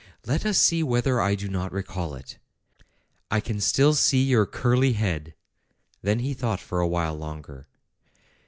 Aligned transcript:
Let 0.25 0.47
us 0.47 0.57
see 0.59 0.81
whether 0.81 1.21
I 1.21 1.35
do 1.35 1.47
not 1.47 1.71
recall 1.71 2.15
it. 2.15 2.39
I 3.29 3.39
can 3.39 3.61
still 3.61 3.93
see 3.93 4.23
your 4.23 4.47
curly 4.47 4.93
head." 4.93 5.35
Then 6.01 6.17
he 6.21 6.33
thought 6.33 6.59
for 6.59 6.79
a 6.79 6.87
while 6.87 7.13
longer. 7.15 7.67